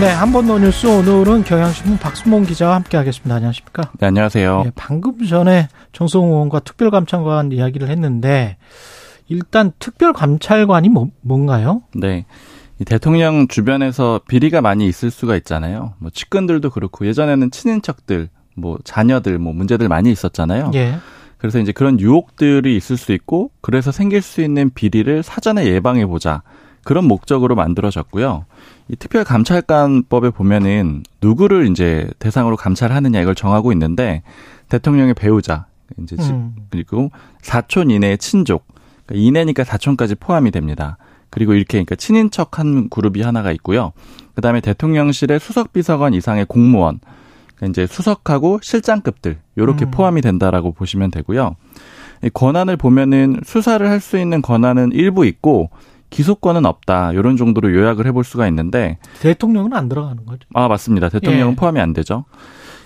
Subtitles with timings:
[0.00, 3.34] 네, 한 번 더 뉴스 오늘은 경향신문 박수몽 기자와 함께하겠습니다.
[3.34, 3.90] 안녕하십니까?
[3.98, 4.62] 네, 안녕하세요.
[4.64, 8.58] 네, 방금 전에 정성호 의원과 특별감찰관 이야기를 했는데
[9.28, 11.82] 일단 특별감찰관이 뭐, 뭔가요?
[11.96, 12.26] 네.
[12.78, 15.94] 이 대통령 주변에서 비리가 많이 있을 수가 있잖아요.
[15.98, 20.70] 뭐 측근들도 그렇고 예전에는 친인척들, 뭐 자녀들, 뭐 문제들 많이 있었잖아요.
[20.74, 20.94] 예.
[21.38, 26.42] 그래서 이제 그런 유혹들이 있을 수 있고 그래서 생길 수 있는 비리를 사전에 예방해 보자.
[26.88, 28.46] 그런 목적으로 만들어졌고요.
[28.88, 34.22] 이 특별감찰관법에 보면은 누구를 이제 대상으로 감찰하느냐 이걸 정하고 있는데
[34.70, 35.66] 대통령의 배우자
[36.02, 36.56] 이제 음.
[36.70, 37.10] 그리고
[37.42, 38.66] 사촌 이내의 친족
[39.04, 40.96] 그러니까 이내니까 사촌까지 포함이 됩니다.
[41.28, 43.92] 그리고 이렇게 그러니까 친인척 한 그룹이 하나가 있고요.
[44.34, 47.00] 그다음에 대통령실의 수석 비서관 이상의 공무원
[47.56, 49.90] 그러니까 이제 수석하고 실장급들 요렇게 음.
[49.90, 51.54] 포함이 된다라고 보시면 되고요.
[52.24, 55.68] 이 권한을 보면은 수사를 할 수 있는 권한은 일부 있고
[56.10, 57.12] 기소권은 없다.
[57.12, 60.40] 이런 정도로 요약을 해볼 수가 있는데 대통령은 안 들어가는 거죠.
[60.54, 61.08] 아 맞습니다.
[61.08, 61.56] 대통령은 예.
[61.56, 62.24] 포함이 안 되죠.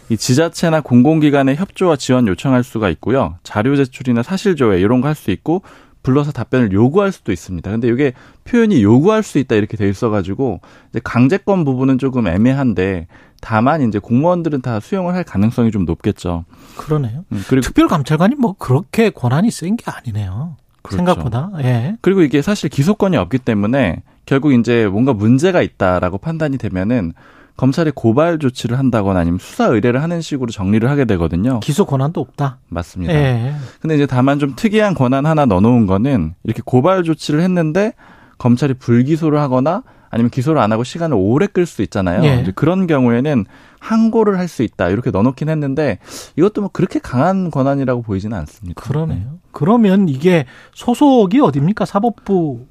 [0.09, 3.37] 이 지자체나 공공기관의 협조와 지원 요청할 수가 있고요.
[3.45, 5.62] 자료 제출이나 사실 조회 이런 거 할 수 있고
[6.03, 7.70] 불러서 답변을 요구할 수도 있습니다.
[7.70, 8.12] 근데 이게
[8.45, 13.07] 표현이 요구할 수 있다 이렇게 돼 있어가지고 이제 강제권 부분은 조금 애매한데
[13.41, 16.45] 다만 이제 공무원들은 다 수용을 할 가능성이 좀 높겠죠.
[16.77, 17.25] 그러네요.
[17.31, 20.57] 음, 그리고 특별감찰관이 뭐 그렇게 권한이 센 게 아니네요.
[20.83, 20.97] 그렇죠.
[20.97, 21.51] 생각보다.
[21.61, 21.97] 예.
[22.01, 27.13] 그리고 이게 사실 기소권이 없기 때문에 결국 이제 뭔가 문제가 있다라고 판단이 되면은
[27.57, 31.61] 검찰이 고발 조치를 한다거나 아니면 수사 의뢰를 하는 식으로 정리를 하게 되거든요.
[31.61, 32.59] 기소 권한도 없다.
[32.69, 33.13] 맞습니다.
[33.13, 33.55] 예.
[33.81, 37.92] 근데 이제 다만 좀 특이한 권한 하나 넣어놓은 거는 이렇게 고발 조치를 했는데
[38.39, 42.23] 검찰이 불기소를 하거나 아니면 기소를 안 하고 시간을 오래 끌 수 있잖아요.
[42.23, 42.52] 예.
[42.55, 43.46] 그런 경우에는
[43.80, 45.98] 항고를 할 수 있다 이렇게 넣어놓긴 했는데
[46.36, 48.80] 이것도 뭐 그렇게 강한 권한이라고 보이지는 않습니다.
[48.80, 49.18] 그러네요.
[49.18, 49.39] 네.
[49.50, 51.86] 그러면 이게 소속이 어디입니까?
[51.86, 52.67] 사법부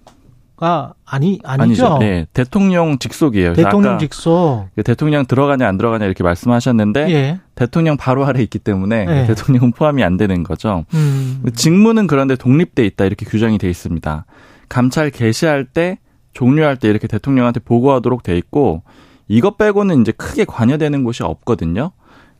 [0.56, 1.88] 가 아니 아니죠.
[1.88, 1.97] 아니죠.
[1.97, 3.53] 네, 대통령 직속이에요.
[3.53, 4.68] 대통령 직속.
[4.75, 7.40] 그 대통령 들어가냐 안 들어가냐 이렇게 말씀하셨는데 예.
[7.56, 9.25] 대통령 바로 아래 있기 때문에 예.
[9.25, 10.85] 대통령은 포함이 안 되는 거죠.
[10.94, 11.41] 음.
[11.56, 14.25] 직무는 그런데 독립돼 있다 이렇게 규정이 돼 있습니다.
[14.69, 15.97] 감찰 개시할 때
[16.34, 18.84] 종료할 때 이렇게 대통령한테 보고하도록 돼 있고
[19.28, 21.92] 이것 빼고는 이제 크게 관여되는 곳이 없거든요.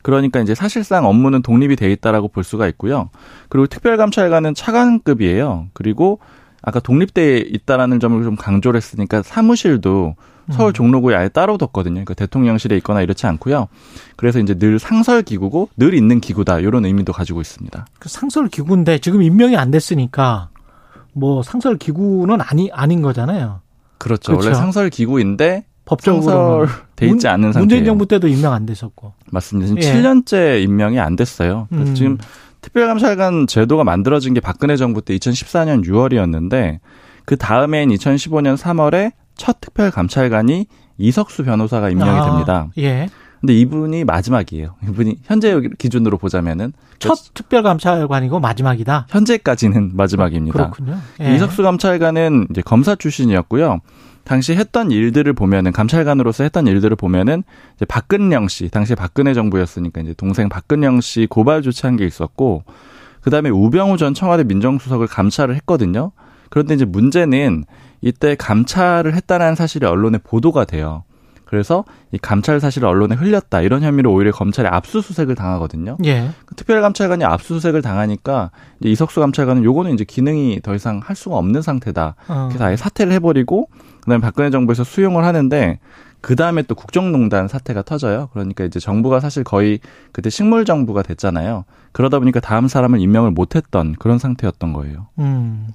[0.02, 3.10] 그러니까 이제 사실상 업무는 독립이 돼 있다라고 볼 수가 있고요.
[3.48, 5.68] 그리고 특별감찰관은 차관급이에요.
[5.72, 6.18] 그리고
[6.60, 10.14] 아까 독립돼 있다라는 점을 좀 강조를 했으니까 사무실도
[10.50, 10.72] 서울 음.
[10.72, 11.94] 종로구에 아예 따로 뒀거든요.
[11.94, 13.68] 그러니까 대통령실에 있거나 이렇지 않고요.
[14.16, 17.86] 그래서 이제 늘 상설 기구고 늘 있는 기구다 이런 의미도 가지고 있습니다.
[17.98, 20.50] 그 상설 기구인데 지금 임명이 안 됐으니까
[21.12, 23.61] 뭐 상설 기구는 아니 아닌 거잖아요.
[24.02, 24.32] 그렇죠.
[24.32, 24.48] 그렇죠.
[24.48, 27.60] 원래 상설 기구인데 법적으로 돼 있지 않은 상태예요.
[27.60, 29.12] 문재인 정부 때도 임명 안 됐었고.
[29.30, 29.68] 맞습니다.
[29.68, 30.02] 지금 예.
[30.02, 31.68] 7년째 임명이 안 됐어요.
[31.72, 31.94] 음.
[31.94, 32.18] 지금
[32.62, 36.78] 특별감찰관 제도가 만들어진 게 박근혜 정부 때 2014년 6월이었는데
[37.24, 40.66] 그 다음해인 2015년 3월에 첫 특별감찰관이
[40.98, 42.68] 이석수 변호사가 임명이 아, 됩니다.
[42.78, 43.08] 예.
[43.42, 44.76] 근데 이분이 마지막이에요.
[44.84, 49.08] 이분이 현재 기준으로 보자면은 첫 특별감찰관이고 마지막이다.
[49.10, 50.70] 현재까지는 마지막입니다.
[50.70, 50.96] 그렇군요.
[51.20, 51.34] 예.
[51.34, 53.80] 이석수 감찰관은 이제 검사 출신이었고요.
[54.22, 57.42] 당시 했던 일들을 보면은 감찰관으로서 했던 일들을 보면은
[57.74, 62.62] 이제 박근영 씨 당시 박근혜 정부였으니까 이제 동생 박근영 씨 고발 조치한 게 있었고
[63.22, 66.12] 그다음에 우병우 전 청와대 민정수석을 감찰을 했거든요.
[66.48, 67.64] 그런데 이제 문제는
[68.02, 71.02] 이때 감찰을 했다는 사실이 언론에 보도가 돼요.
[71.52, 75.98] 그래서 이 감찰 사실을 언론에 흘렸다 이런 혐의로 오히려 검찰에 압수수색을 당하거든요.
[76.06, 76.30] 예.
[76.46, 81.60] 그 특별감찰관이 압수수색을 당하니까 이제 이석수 감찰관은 요거는 이제 기능이 더 이상 할 수가 없는
[81.60, 82.14] 상태다.
[82.28, 82.46] 어.
[82.48, 83.68] 그래서 아예 사퇴를 해버리고
[84.00, 85.78] 그다음에 박근혜 정부에서 수용을 하는데
[86.22, 88.30] 그 다음에 또 국정농단 사태가 터져요.
[88.32, 89.80] 그러니까 이제 정부가 사실 거의
[90.12, 91.66] 그때 식물 정부가 됐잖아요.
[91.92, 95.08] 그러다 보니까 다음 사람을 임명을 못했던 그런 상태였던 거예요.
[95.18, 95.68] 음.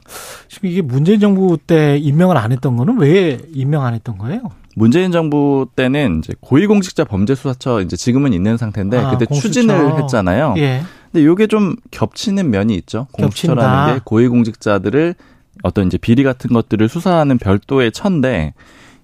[0.48, 4.42] 지금 이게 문재인 정부 때 임명을 안 했던 거는 왜 임명 안 했던 거예요?
[4.78, 9.48] 문재인 정부 때는 이제 고위공직자 범죄수사처 이제 지금은 있는 상태인데 아, 그때 공수처.
[9.50, 10.54] 추진을 했잖아요.
[10.58, 10.84] 예.
[11.12, 13.08] 근데 요게 좀 겹치는 면이 있죠.
[13.12, 15.16] 공수처라는 게 고위공직자들을
[15.64, 18.54] 어떤 이제 비리 같은 것들을 수사하는 별도의 처인데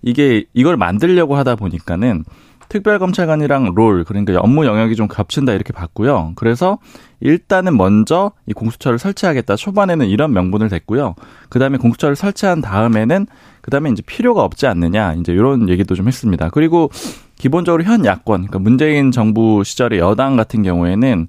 [0.03, 2.23] 이게 이걸 만들려고 하다 보니까는
[2.69, 6.33] 특별검찰관이랑 롤 그러니까 업무 영역이 좀 겹친다 이렇게 봤고요.
[6.35, 6.77] 그래서
[7.19, 9.55] 일단은 먼저 이 공수처를 설치하겠다.
[9.55, 11.15] 초반에는 이런 명분을 댔고요.
[11.49, 13.25] 그다음에 공수처를 설치한 다음에는
[13.63, 16.49] 그다음에 이제 필요가 없지 않느냐 이제 이런 얘기도 좀 했습니다.
[16.49, 16.91] 그리고
[17.37, 21.27] 기본적으로 현 야권 그러니까 문재인 정부 시절의 여당 같은 경우에는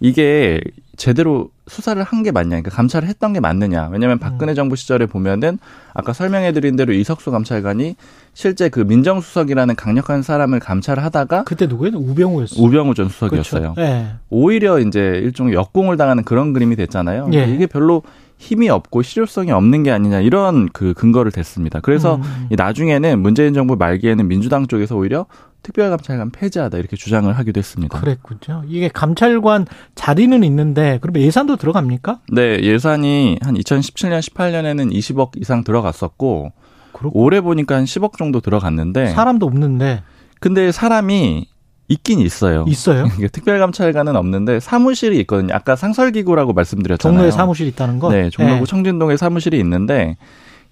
[0.00, 0.60] 이게
[0.96, 3.88] 제대로 수사를 한 게 맞냐, 그러니까 감찰을 했던 게 맞느냐.
[3.90, 5.58] 왜냐하면 박근혜 정부 시절에 보면은
[5.94, 7.96] 아까 설명해드린 대로 이석수 감찰관이
[8.34, 11.96] 실제 그 민정수석이라는 강력한 사람을 감찰하다가 그때 누구예요?
[11.96, 12.60] 우병우였어.
[12.62, 13.74] 우병우 전 수석이었어요.
[13.74, 13.80] 그렇죠.
[13.80, 14.06] 예.
[14.28, 17.30] 오히려 이제 일종의 역공을 당하는 그런 그림이 됐잖아요.
[17.32, 17.44] 예.
[17.46, 18.02] 이게 별로
[18.42, 21.78] 힘이 없고 실효성이 없는 게 아니냐 이런 그 근거를 댔습니다.
[21.80, 22.48] 그래서 음.
[22.50, 25.26] 이 나중에는 문재인 정부 말기에는 민주당 쪽에서 오히려
[25.62, 28.00] 특별감찰관 폐지하다 이렇게 주장을 하기도 했습니다.
[28.00, 28.64] 그랬군요.
[28.66, 32.18] 이게 감찰관 자리는 있는데 그럼 예산도 들어갑니까?
[32.32, 36.52] 네, 예산이 한 2017년, 18년에는 20억 이상 들어갔었고
[36.92, 40.02] 그렇고 올해 보니까 한 10억 정도 들어갔는데 사람도 없는데
[40.40, 41.46] 근데 사람이
[41.92, 42.64] 있긴 있어요.
[42.68, 43.08] 있어요.
[43.32, 45.54] 특별감찰관은 없는데 사무실이 있거든요.
[45.54, 47.16] 아까 상설기구라고 말씀드렸잖아요.
[47.16, 48.10] 종로에 사무실 있다는 거.
[48.10, 48.64] 네, 종로구 예.
[48.64, 50.16] 청진동에 사무실이 있는데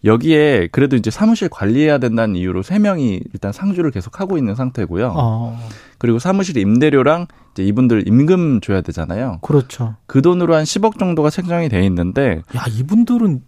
[0.05, 5.13] 여기에 그래도 이제 사무실 관리해야 된다는 이유로 세 명이 일단 상주를 계속 하고 있는 상태고요.
[5.15, 5.59] 어,
[6.01, 9.39] 그리고 사무실 임대료랑 이제 이분들 임금 줘야 되잖아요.
[9.43, 9.95] 그렇죠.
[10.07, 13.43] 그 돈으로 한 10억 정도가 책정이 돼 있는데 야 이분들은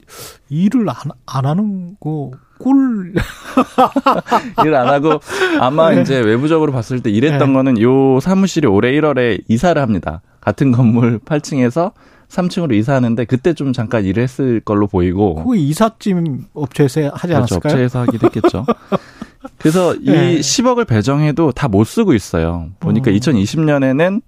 [0.50, 0.96] 일을 안,
[1.26, 3.14] 안 하는 거 꿀.
[4.66, 5.20] 일 안 하고
[5.60, 7.54] 아마 이제 외부적으로 봤을 때 이랬던 네.
[7.54, 10.20] 거는 요 사무실이 올해 1월에 이사를 합니다.
[10.40, 11.92] 같은 건물 8층에서
[12.28, 17.36] 3층으로 이사하는데 그때 좀 잠깐 일을 했을 걸로 보이고 그거 이삿짐 업체에서 하지 그렇죠.
[17.36, 17.72] 않았을까요?
[17.72, 18.64] 업체에서 하기도 했겠죠.
[19.58, 20.38] 그래서 이 네.
[20.38, 22.66] 10억을 배정해도 다 못 쓰고 있어요.
[22.80, 23.16] 보니까 음.
[23.16, 24.20] 2020년에는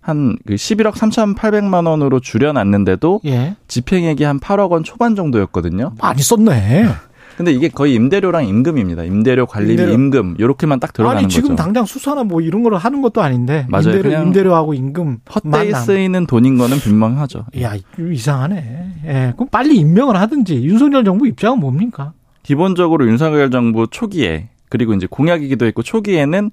[0.00, 3.56] 한 11억 3,800만 원으로 줄여놨는데도 예.
[3.68, 5.92] 집행액이 한 8억 원 초반 정도였거든요.
[6.00, 6.86] 많이 썼네.
[7.36, 9.04] 근데 이게 거의 임대료랑 임금입니다.
[9.04, 9.92] 임대료, 관리비, 임대료.
[9.92, 11.56] 임금 요렇게만 딱 들어가는 아니 지금 거죠.
[11.62, 13.90] 당장 수사나 뭐 이런 걸 하는 것도 아닌데 맞아요.
[13.96, 17.44] 임대료 임대료하고 임금 헛되이 쓰이는 돈인 거는 분명하죠.
[17.60, 18.86] 야 이상하네.
[19.04, 22.12] 예, 그럼 빨리 임명을 하든지 윤석열 정부 입장은 뭡니까?
[22.42, 26.50] 기본적으로 윤석열 정부 초기에 그리고 이제 공약이기도 했고 초기에는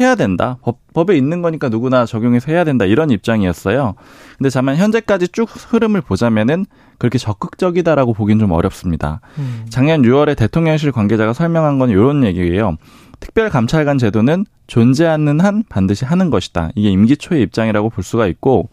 [0.00, 0.58] 해야 된다.
[0.62, 2.84] 법, 법에 있는 거니까 누구나 적용해서 해야 된다.
[2.84, 3.94] 이런 입장이었어요.
[4.36, 6.66] 근데 다만 현재까지 쭉 흐름을 보자면은
[6.98, 9.20] 그렇게 적극적이다라고 보긴 좀 어렵습니다.
[9.38, 9.66] 음.
[9.68, 12.76] 작년 6월에 대통령실 관계자가 설명한 건 이런 얘기예요.
[13.20, 16.70] 특별감찰관 제도는 존재하는 한 반드시 하는 것이다.
[16.74, 18.70] 이게 임기 초의 입장이라고 볼 수가 있고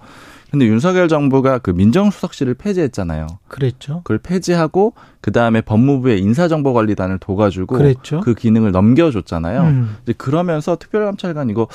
[0.51, 3.25] 근데 윤석열 정부가 그 민정수석실을 폐지했잖아요.
[3.48, 4.01] 그랬죠.
[4.03, 8.19] 그걸 폐지하고 그 다음에 법무부의 인사정보관리단을 둬가지고 그랬죠.
[8.19, 9.62] 그 기능을 넘겨줬잖아요.
[9.62, 9.95] 음.
[10.03, 11.68] 이제 그러면서 특별감찰관 이거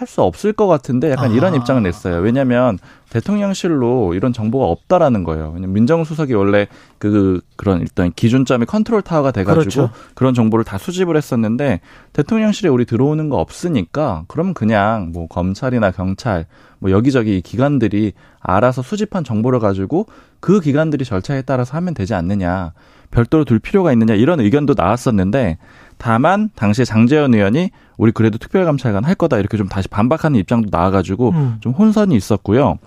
[0.00, 1.34] 할 수 없을 것 같은데 약간 아.
[1.34, 2.20] 이런 입장을 냈어요.
[2.20, 2.78] 왜냐하면
[3.10, 5.52] 대통령실로 이런 정보가 없다라는 거예요.
[5.54, 6.68] 왜냐면 민정수석이 원래
[6.98, 9.90] 그 그런 일단 기준점이 컨트롤 타워가 돼가지고 그렇죠.
[10.14, 11.80] 그런 정보를 다 수집을 했었는데
[12.14, 16.46] 대통령실에 우리 들어오는 거 없으니까 그러면 그냥 뭐 검찰이나 경찰
[16.78, 20.06] 뭐 여기저기 기관들이 알아서 수집한 정보를 가지고
[20.40, 22.72] 그 기관들이 절차에 따라서 하면 되지 않느냐.
[23.10, 25.58] 별도로 둘 필요가 있느냐 이런 의견도 나왔었는데
[25.98, 27.70] 다만 당시에 장재현 의원이
[28.00, 31.56] 우리 그래도 특별감찰관 할 거다 이렇게 좀 다시 반박하는 입장도 나와가지고 음.
[31.60, 32.78] 좀 혼선이 있었고요.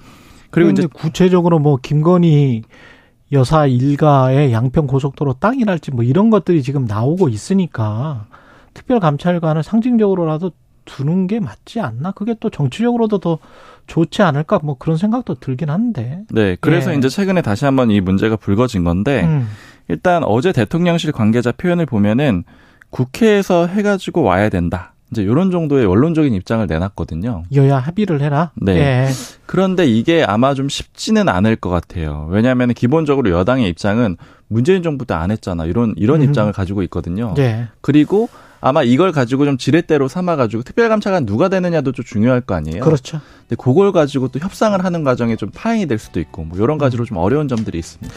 [0.50, 2.64] 그리고 이제 구체적으로 뭐 김건희
[3.32, 8.26] 여사 일가의 양평 고속도로 땅이랄지 뭐 이런 것들이 지금 나오고 있으니까
[8.74, 10.52] 특별감찰관을 상징적으로라도
[10.86, 12.12] 두는 게 맞지 않나?
[12.12, 13.38] 그게 또 정치적으로도 더
[13.86, 14.60] 좋지 않을까?
[14.64, 16.24] 뭐 그런 생각도 들긴 한데.
[16.32, 16.98] 네 그래서 예.
[16.98, 19.48] 이제 최근에 다시 한번 이 문제가 불거진 건데 음.
[19.88, 22.44] 일단 어제 대통령실 관계자 표현을 보면은
[22.90, 24.93] 국회에서 해가지고 와야 된다.
[25.14, 27.44] 이제 이런 정도의 원론적인 입장을 내놨거든요.
[27.54, 28.52] 여야 합의를 해라.
[28.56, 28.78] 네.
[28.78, 29.08] 예.
[29.46, 32.28] 그런데 이게 아마 좀 쉽지는 않을 것 같아요.
[32.32, 34.18] 왜냐하면 기본적으로 여당의 입장은
[34.48, 35.66] 문재인 정부 때 안 했잖아.
[35.66, 36.26] 이런 이런 음.
[36.26, 37.36] 입장을 가지고 있거든요.
[37.38, 37.68] 예.
[37.82, 38.28] 그리고
[38.62, 42.84] 아마 이걸 가지고 좀 지렛대로 삼아가지고 특별감찰관 누가 되느냐도 좀 중요할 거 아니에요.
[42.84, 43.20] 그렇죠.
[43.48, 47.06] 근데 그걸 가지고 또 협상을 하는 과정에 좀 파행이 될 수도 있고 뭐 이런 가지로
[47.06, 48.14] 좀 어려운 점들이 있습니다.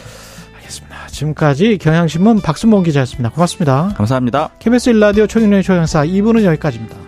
[0.55, 0.96] 알겠습니다.
[1.17, 3.29] 지금까지 경향신문 박순봉 기자였습니다.
[3.29, 3.93] 고맙습니다.
[3.97, 4.49] 감사합니다.
[4.59, 7.06] KBS 일라디오 최경련의 조영사 2부는 여기까지입니다.